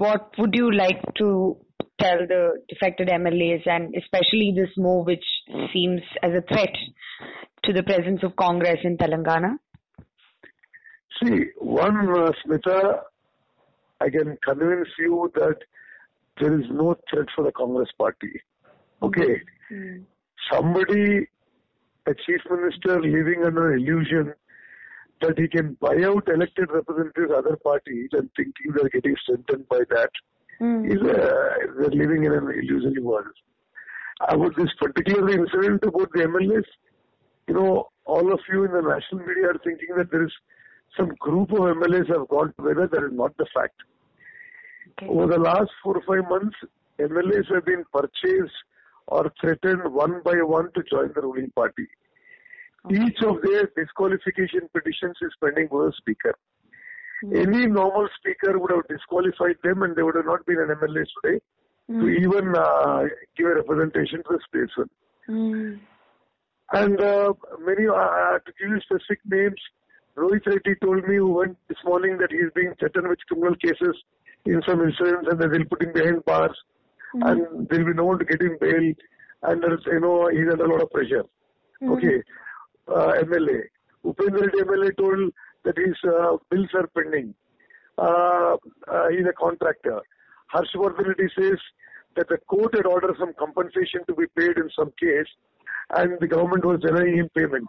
what 0.00 0.30
would 0.38 0.54
you 0.54 0.72
like 0.72 1.02
to 1.18 1.56
tell 2.00 2.18
the 2.26 2.62
defected 2.70 3.08
MLAs 3.08 3.66
and 3.66 3.94
especially 3.94 4.52
this 4.56 4.70
move 4.78 5.04
which 5.04 5.24
seems 5.72 6.00
as 6.22 6.32
a 6.32 6.40
threat 6.52 6.74
to 7.64 7.72
the 7.74 7.82
presence 7.82 8.20
of 8.22 8.34
Congress 8.36 8.78
in 8.82 8.96
Telangana? 8.96 9.58
See, 11.22 11.44
one, 11.58 12.08
uh, 12.08 12.32
Smita, 12.40 13.00
I 14.00 14.08
can 14.08 14.38
convince 14.42 14.88
you 14.98 15.30
that 15.34 15.56
there 16.40 16.58
is 16.58 16.64
no 16.70 16.96
threat 17.10 17.26
for 17.36 17.44
the 17.44 17.52
Congress 17.52 17.90
party. 17.98 18.40
Okay. 19.02 19.42
Mm. 19.70 20.04
Somebody, 20.50 21.28
a 22.06 22.14
chief 22.14 22.40
minister 22.50 23.02
living 23.02 23.42
under 23.44 23.74
illusion 23.74 24.32
that 25.20 25.38
he 25.38 25.48
can 25.48 25.76
buy 25.80 25.96
out 26.04 26.28
elected 26.28 26.70
representatives 26.70 27.30
of 27.30 27.44
other 27.44 27.56
parties 27.56 28.08
and 28.12 28.30
thinking 28.36 28.72
they're 28.74 28.88
getting 28.88 29.16
strengthened 29.22 29.68
by 29.68 29.80
that 29.90 30.10
mm. 30.60 30.86
is 30.90 31.00
uh, 31.00 31.14
they're 31.78 31.90
living 31.90 32.24
in 32.24 32.32
an 32.32 32.50
illusory 32.50 33.02
world. 33.02 33.34
About 34.28 34.54
this 34.56 34.68
particular 34.78 35.30
incident 35.30 35.82
about 35.82 36.12
the 36.12 36.20
MLS, 36.20 36.64
you 37.48 37.54
know, 37.54 37.88
all 38.04 38.32
of 38.32 38.40
you 38.52 38.64
in 38.64 38.72
the 38.72 38.82
national 38.82 39.26
media 39.26 39.48
are 39.48 39.60
thinking 39.64 39.94
that 39.96 40.10
there 40.10 40.24
is 40.24 40.32
some 40.96 41.08
group 41.18 41.52
of 41.52 41.60
MLAs 41.60 42.08
have 42.08 42.28
got 42.28 42.56
together. 42.56 42.88
That 42.90 43.04
is 43.04 43.12
not 43.12 43.36
the 43.36 43.46
fact. 43.54 43.76
Okay. 44.90 45.10
Over 45.10 45.26
the 45.26 45.38
last 45.38 45.70
four 45.82 45.96
or 45.96 46.02
five 46.02 46.28
months, 46.28 46.56
MLAs 46.98 47.52
have 47.54 47.64
been 47.64 47.84
purchased 47.92 48.54
or 49.06 49.32
threatened 49.40 49.92
one 49.92 50.20
by 50.24 50.34
one 50.42 50.70
to 50.74 50.82
join 50.82 51.12
the 51.14 51.22
ruling 51.22 51.50
party. 51.50 51.86
Okay. 52.86 53.04
Each 53.04 53.22
of 53.22 53.42
their 53.42 53.70
disqualification 53.76 54.68
petitions 54.72 55.16
is 55.20 55.32
pending 55.42 55.68
with 55.70 55.92
a 55.92 55.96
speaker. 55.96 56.34
Mm. 57.24 57.46
Any 57.46 57.66
normal 57.66 58.08
speaker 58.18 58.58
would 58.58 58.70
have 58.70 58.88
disqualified 58.88 59.56
them 59.62 59.82
and 59.82 59.94
they 59.94 60.02
would 60.02 60.16
have 60.16 60.24
not 60.24 60.46
been 60.46 60.58
an 60.58 60.68
MLA 60.68 61.04
today 61.22 61.40
mm. 61.90 62.00
to 62.00 62.08
even 62.08 62.54
uh, 62.56 63.04
give 63.36 63.46
a 63.46 63.54
representation 63.56 64.22
to 64.24 64.30
the 64.30 64.40
statesman. 64.48 64.90
Mm. 65.28 65.80
And 66.72 67.00
uh, 67.00 67.34
many, 67.60 67.86
uh, 67.88 68.38
to 68.38 68.52
give 68.58 68.70
you 68.70 68.80
specific 68.80 69.18
names, 69.26 69.60
Rohit 70.16 70.46
Reddy 70.46 70.74
told 70.82 71.06
me 71.06 71.16
who 71.16 71.32
went 71.32 71.56
this 71.68 71.78
morning 71.84 72.16
that 72.18 72.30
he's 72.30 72.50
being 72.54 72.74
threatened 72.78 73.08
with 73.08 73.18
criminal 73.28 73.56
cases 73.56 73.96
in 74.46 74.62
some 74.66 74.80
incidents 74.80 75.28
and 75.30 75.40
that 75.40 75.50
they'll 75.50 75.64
put 75.66 75.82
him 75.82 75.92
behind 75.92 76.24
bars 76.24 76.56
mm-hmm. 77.14 77.28
and 77.28 77.68
there'll 77.68 77.86
be 77.86 77.92
no 77.92 78.04
one 78.04 78.18
to 78.18 78.24
get 78.24 78.40
him 78.40 78.56
bail 78.60 78.94
and 79.42 79.62
there's, 79.62 79.82
you 79.86 80.00
know, 80.00 80.28
he's 80.28 80.50
under 80.50 80.64
a 80.64 80.70
lot 80.70 80.82
of 80.82 80.90
pressure. 80.90 81.24
Mm-hmm. 81.82 81.92
Okay. 81.92 82.22
Uh, 82.88 83.12
MLA. 83.22 83.62
Upendra 84.04 84.40
Reddy 84.40 84.62
MLA 84.62 84.96
told 84.96 85.32
that 85.64 85.76
his 85.76 85.96
uh, 86.04 86.36
bills 86.50 86.68
are 86.74 86.88
pending. 86.88 87.34
Uh, 87.98 88.56
uh, 88.90 89.08
he's 89.10 89.26
a 89.28 89.32
contractor. 89.38 90.00
Harshvardhan 90.54 91.08
Reddy 91.08 91.28
says 91.38 91.58
that 92.16 92.28
the 92.28 92.38
court 92.48 92.74
had 92.74 92.86
ordered 92.86 93.14
some 93.18 93.32
compensation 93.38 94.00
to 94.08 94.14
be 94.14 94.24
paid 94.36 94.56
in 94.56 94.70
some 94.76 94.92
case 94.98 95.28
and 95.96 96.18
the 96.20 96.26
government 96.26 96.64
was 96.64 96.80
denying 96.80 97.16
him 97.18 97.28
payment. 97.36 97.66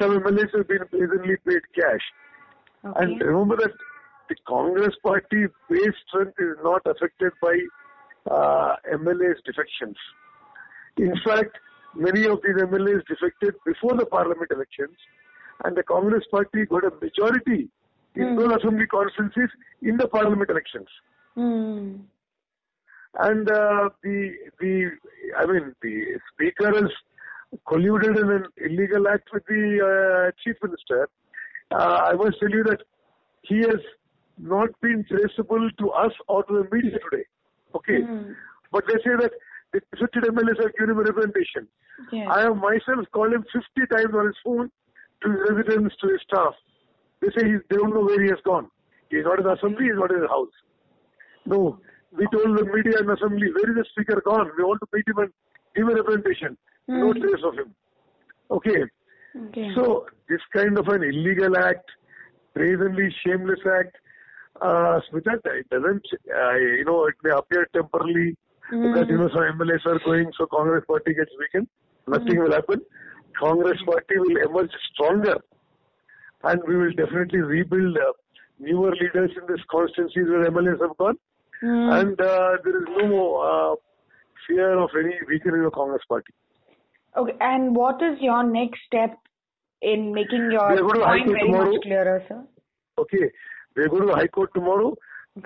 Some 0.00 0.18
MLAs 0.20 0.56
have 0.56 0.68
been 0.68 0.86
presently 0.90 1.36
paid 1.46 1.62
cash. 1.74 2.00
Okay. 2.84 3.04
And 3.04 3.20
remember 3.20 3.56
that 3.56 3.72
the 4.28 4.36
Congress 4.46 4.94
party 5.02 5.46
base 5.68 5.96
strength 6.08 6.38
is 6.38 6.56
not 6.62 6.82
affected 6.86 7.32
by 7.42 7.56
uh, 8.30 8.76
MLAs 8.94 9.42
defections. 9.44 9.96
In 10.96 11.14
fact, 11.24 11.56
many 11.94 12.26
of 12.26 12.40
these 12.42 12.56
MLAs 12.56 13.06
defected 13.06 13.54
before 13.64 13.96
the 13.96 14.06
parliament 14.06 14.50
elections 14.50 14.96
and 15.64 15.76
the 15.76 15.82
Congress 15.82 16.24
party 16.30 16.64
got 16.66 16.84
a 16.84 16.92
majority 17.02 17.68
in 18.14 18.24
mm. 18.24 18.38
those 18.38 18.56
assembly 18.58 18.86
constituencies 18.86 19.50
in 19.82 19.96
the 19.96 20.08
parliament 20.08 20.50
elections. 20.50 20.88
Mm. 21.36 22.00
And 23.18 23.50
uh, 23.50 23.90
the 24.02 24.32
the 24.60 24.90
I 25.36 25.46
mean 25.46 25.74
the 25.82 26.18
speaker 26.32 26.72
has 26.74 26.90
colluded 27.66 28.20
in 28.20 28.30
an 28.30 28.44
illegal 28.56 29.08
act 29.08 29.28
with 29.32 29.44
the 29.46 29.64
uh, 29.82 30.30
chief 30.42 30.56
minister. 30.62 31.08
Uh, 31.72 32.00
I 32.06 32.12
must 32.14 32.38
tell 32.40 32.50
you 32.50 32.64
that 32.64 32.82
he 33.42 33.58
has 33.58 33.80
not 34.38 34.68
been 34.80 35.04
traceable 35.04 35.70
to 35.78 35.90
us 35.90 36.12
or 36.28 36.44
to 36.44 36.52
the 36.62 36.74
media 36.74 36.98
today. 37.10 37.24
Okay. 37.74 38.00
Mm. 38.00 38.34
But 38.72 38.84
they 38.86 38.94
say 38.94 39.16
that 39.18 39.32
the 39.72 39.80
defected 39.92 40.24
MLAs 40.24 40.62
have 40.62 40.74
given 40.74 40.90
him 40.90 40.98
a 40.98 41.02
representation. 41.02 41.68
Yes. 42.12 42.28
I 42.30 42.42
have 42.42 42.56
myself 42.56 43.06
called 43.12 43.32
him 43.32 43.44
50 43.52 43.86
times 43.94 44.14
on 44.14 44.26
his 44.26 44.36
phone 44.44 44.70
to 45.22 45.30
his 45.30 45.40
residence, 45.48 45.94
to 46.00 46.08
his 46.08 46.20
staff. 46.26 46.54
They 47.20 47.28
say 47.36 47.46
he, 47.46 47.56
they 47.68 47.76
don't 47.76 47.94
know 47.94 48.04
where 48.04 48.22
he 48.22 48.30
has 48.30 48.40
gone. 48.44 48.68
He's 49.10 49.24
not 49.24 49.38
in 49.38 49.44
the 49.44 49.52
assembly, 49.52 49.86
he's 49.86 49.98
not 49.98 50.12
in 50.12 50.20
the 50.20 50.28
house. 50.28 50.54
No, 51.46 51.78
we 52.16 52.26
told 52.32 52.58
the 52.58 52.64
media 52.64 52.98
and 52.98 53.10
assembly, 53.10 53.48
where 53.52 53.70
is 53.70 53.76
the 53.76 53.84
speaker 53.90 54.22
gone? 54.24 54.50
We 54.56 54.64
want 54.64 54.80
to 54.80 54.88
meet 54.92 55.06
him 55.06 55.18
and 55.18 55.32
give 55.76 55.88
a 55.88 55.94
representation. 56.02 56.56
Mm. 56.88 57.00
No 57.00 57.12
trace 57.12 57.44
of 57.44 57.54
him. 57.54 57.74
Okay. 58.50 58.84
okay. 59.48 59.70
So 59.74 60.06
this 60.28 60.40
kind 60.54 60.78
of 60.78 60.88
an 60.88 61.02
illegal 61.02 61.56
act, 61.56 61.88
brazenly 62.54 63.14
shameless 63.24 63.60
act, 63.66 63.96
uh, 64.60 65.00
Smita, 65.10 65.38
it 65.46 65.70
doesn't, 65.70 66.02
uh, 66.34 66.54
you 66.54 66.84
know, 66.84 67.06
it 67.06 67.14
may 67.22 67.30
appear 67.30 67.66
temporarily 67.72 68.36
that, 68.70 69.06
you 69.08 69.18
know, 69.18 69.28
some 69.28 69.42
MLAs 69.58 69.84
are 69.86 70.00
going, 70.04 70.30
so 70.38 70.46
Congress 70.46 70.84
party 70.86 71.14
gets 71.14 71.30
weakened. 71.38 71.68
Nothing 72.06 72.36
mm. 72.36 72.44
will 72.44 72.52
happen. 72.52 72.80
Congress 73.38 73.78
party 73.84 74.18
will 74.18 74.36
emerge 74.36 74.70
stronger 74.92 75.36
and 76.44 76.60
we 76.66 76.76
will 76.76 76.92
definitely 76.92 77.40
rebuild 77.40 77.96
uh, 77.96 78.12
newer 78.58 78.92
leaders 78.92 79.30
in 79.36 79.42
these 79.48 79.64
constituencies 79.70 80.28
where 80.28 80.50
MLAs 80.50 80.80
have 80.80 80.96
gone. 80.96 81.16
Mm. 81.62 82.00
And 82.00 82.20
uh, 82.20 82.56
there 82.64 82.82
is 82.82 82.88
no 82.96 83.36
uh, 83.36 83.74
fear 84.46 84.78
of 84.78 84.90
any 84.98 85.14
weakening 85.28 85.64
of 85.64 85.72
Congress 85.72 86.02
party. 86.08 86.32
Okay, 87.16 87.34
and 87.40 87.74
what 87.74 87.96
is 88.02 88.18
your 88.20 88.42
next 88.44 88.78
step 88.86 89.18
in 89.82 90.14
making 90.14 90.50
your 90.52 90.68
point 90.68 91.26
very 91.26 91.40
tomorrow. 91.40 91.72
much 91.72 91.82
clearer, 91.82 92.24
sir? 92.28 92.44
Okay, 92.98 93.30
we're 93.76 93.88
going 93.88 94.02
to 94.02 94.08
the 94.08 94.14
High 94.14 94.28
Court 94.28 94.50
tomorrow. 94.54 94.96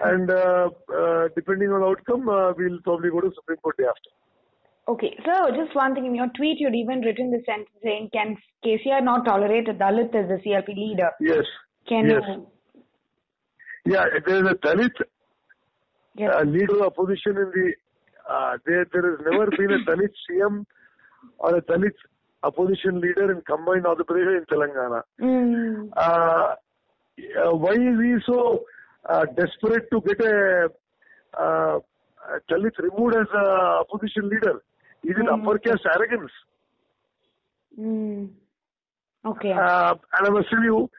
And 0.03 0.31
uh, 0.31 0.71
uh, 0.94 1.28
depending 1.34 1.71
on 1.71 1.82
outcome, 1.82 2.28
uh, 2.28 2.53
we'll 2.56 2.81
probably 2.82 3.10
go 3.10 3.21
to 3.21 3.31
Supreme 3.34 3.59
Court 3.59 3.77
day 3.77 3.84
after. 3.84 4.10
Okay, 4.87 5.16
so 5.25 5.50
just 5.56 5.75
one 5.75 5.94
thing 5.94 6.05
in 6.05 6.15
your 6.15 6.28
tweet, 6.37 6.59
you'd 6.60 6.75
even 6.75 7.00
written 7.00 7.31
the 7.31 7.43
sentence 7.47 7.71
saying, 7.82 8.10
"Can 8.12 8.37
KCR 8.65 9.03
not 9.03 9.25
tolerate 9.25 9.69
a 9.69 9.75
Dalit 9.75 10.15
as 10.15 10.28
the 10.28 10.41
CLP 10.44 10.69
leader?" 10.77 11.10
Yes. 11.21 11.44
Can 11.88 12.09
yes. 12.09 12.22
you? 12.28 12.47
Yeah, 13.87 14.05
there 14.27 14.44
is 14.44 14.50
a 14.50 14.55
Dalit 14.55 14.93
yes. 16.16 16.32
uh, 16.34 16.44
leader 16.44 16.84
of 16.84 16.93
opposition 16.93 17.37
in 17.37 17.50
the. 17.55 17.72
Uh, 18.28 18.56
there, 18.66 18.87
there 18.93 19.11
has 19.11 19.21
never 19.31 19.50
been 19.50 19.71
a 19.71 19.91
Dalit 19.91 20.12
CM 20.28 20.65
or 21.38 21.56
a 21.56 21.62
Dalit 21.62 21.94
opposition 22.43 23.00
leader 23.00 23.32
in 23.32 23.41
combined 23.43 23.84
Andhra 23.84 24.05
Pradesh 24.05 24.38
in 24.38 24.44
Telangana. 24.50 25.03
Mm. 25.21 25.91
Uh, 25.97 26.55
why 27.56 27.72
is 27.72 28.00
he 28.00 28.16
so 28.26 28.65
uh, 29.09 29.25
desperate 29.37 29.91
to 29.91 30.00
get 30.00 30.20
a 30.20 30.69
uh, 31.38 31.78
Dalit 32.50 32.78
removed 32.78 33.16
as 33.16 33.26
a 33.34 33.81
opposition 33.81 34.28
leader? 34.28 34.62
Is 35.04 35.16
it 35.16 35.26
mm. 35.26 35.32
upper 35.32 35.59
caste 35.59 35.87
arrogance? 35.94 36.32
Mm. 37.78 38.31
Okay. 39.25 39.53
Uh, 39.53 39.94
and 40.19 40.26
I 40.26 40.31
must 40.31 40.48
tell 40.50 40.62
you, 40.62 40.91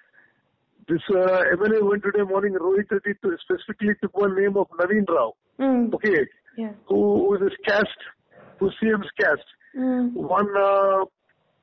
this 0.88 1.02
uh, 1.10 1.44
MLA 1.56 1.88
went 1.90 2.04
today 2.04 2.24
morning, 2.24 2.54
Rohit 2.54 2.92
Reddy 2.92 3.18
specifically 3.42 3.94
took 4.02 4.16
one 4.18 4.36
name 4.36 4.58
of 4.58 4.68
Naveen 4.80 5.08
Rao. 5.08 5.34
Mm. 5.60 5.94
Okay. 5.94 6.28
Yeah. 6.58 6.72
Who, 6.88 7.36
who 7.36 7.48
is 7.48 7.54
caste, 7.68 7.88
who 8.60 8.70
CM's 8.82 9.10
caste. 9.20 9.50
Mm. 9.76 10.14
One 10.14 10.48
uh, 10.56 11.06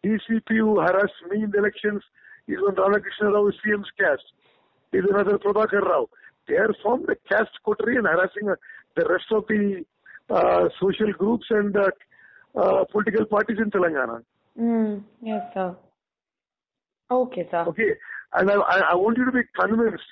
DCP 0.04 0.58
who 0.58 0.80
harassed 0.80 1.12
me 1.30 1.44
in 1.44 1.50
the 1.50 1.58
elections 1.58 2.02
is 2.48 2.58
one 2.60 2.74
Ramakrishna 2.74 3.30
Rao, 3.30 3.50
CM's 3.64 3.88
caste. 3.98 4.26
Is 4.92 5.04
another 5.08 5.38
Prabhakar 5.38 5.80
Rao. 5.82 6.08
They 6.48 6.54
are 6.54 6.74
from 6.82 7.04
the 7.06 7.16
caste 7.30 7.58
coterie 7.64 7.96
and 7.96 8.06
harassing 8.06 8.48
uh, 8.48 8.54
the 8.96 9.06
rest 9.08 9.26
of 9.30 9.44
the 9.48 9.84
uh, 10.30 10.68
social 10.80 11.12
groups 11.12 11.46
and 11.50 11.76
uh, 11.76 11.90
uh, 12.58 12.84
political 12.90 13.24
parties 13.26 13.58
in 13.58 13.70
Telangana. 13.70 14.22
Mm. 14.58 15.02
Yes, 15.22 15.42
sir. 15.54 15.76
Okay, 17.10 17.46
sir. 17.50 17.64
Okay. 17.68 17.94
And 18.34 18.50
I, 18.50 18.54
I, 18.92 18.94
want 18.94 19.18
you 19.18 19.26
to 19.26 19.32
be 19.32 19.42
convinced 19.58 20.02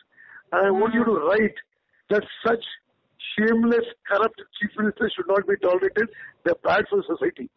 and 0.52 0.66
I 0.66 0.70
mm. 0.70 0.80
want 0.80 0.94
you 0.94 1.04
to 1.04 1.12
write 1.12 1.54
that 2.10 2.22
such 2.46 2.64
shameless, 3.36 3.84
corrupt 4.08 4.40
chief 4.60 4.70
ministers 4.76 5.12
should 5.16 5.28
not 5.28 5.46
be 5.46 5.56
tolerated. 5.56 6.08
They're 6.44 6.54
bad 6.62 6.84
for 6.90 7.02
society. 7.06 7.48